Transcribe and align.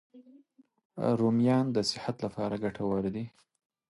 رومیان 1.19 1.65
د 1.75 1.77
صحت 1.91 2.15
لپاره 2.25 2.55
ګټور 2.63 3.03
دي 3.15 3.25